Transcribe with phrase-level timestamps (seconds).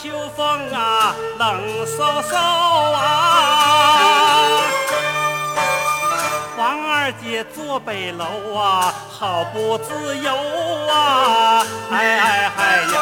[0.00, 2.36] 秋风啊冷飕飕
[2.92, 2.98] 啊！
[6.58, 10.32] 王二姐坐北楼啊，好不自由
[10.88, 11.64] 啊！
[11.90, 12.94] 哎哎哎呀！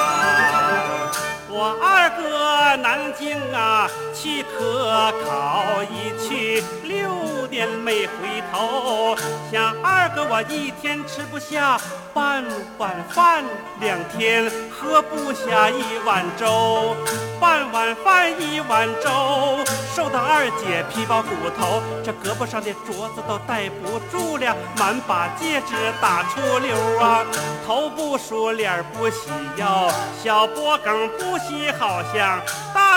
[1.48, 7.10] 我二哥南京啊，去科考一去，六
[7.48, 9.16] 年没回头。
[9.50, 11.80] 想二哥我一天吃不下
[12.12, 12.44] 半
[12.78, 13.44] 碗饭，
[13.80, 16.96] 两天喝不下一碗粥。
[17.40, 19.64] 半碗饭一碗粥，
[19.94, 27.24] 瘦的二姐皮包骨头，这胳膊上的镯子都戴不住了，满把戒指打出溜啊，
[27.66, 29.90] 头不梳，脸不洗腰，
[30.22, 32.38] 小脖梗不洗，好像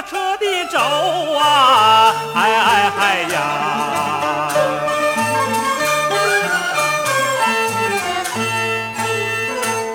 [0.10, 0.78] 车的轴
[1.38, 2.14] 啊！
[2.36, 3.02] 哎哎哎
[3.34, 3.38] 呀！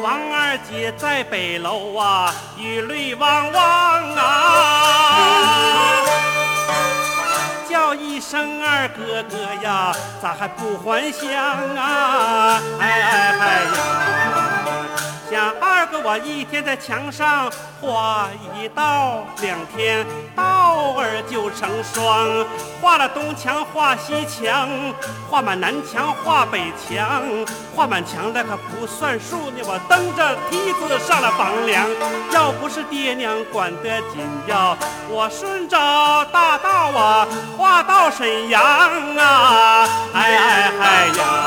[0.03, 4.23] 王二姐在北楼啊，雨泪汪汪啊，
[7.69, 11.29] 叫一声二哥哥呀，咋还不还乡
[11.77, 12.61] 啊？
[12.81, 13.48] 哎哎哎！
[15.91, 17.51] 哥我一天在墙上
[17.81, 22.47] 画一道，两天道儿就成双。
[22.81, 24.69] 画了东墙画西墙，
[25.29, 27.23] 画满南墙画北墙，
[27.75, 29.63] 画满墙那可不算数呢。
[29.65, 31.89] 我蹬着梯子上了房梁，
[32.33, 34.77] 要不是爹娘管得紧要，
[35.09, 35.77] 我顺着
[36.33, 39.89] 大道啊画到沈阳啊！
[40.15, 41.38] 哎哎哎呀！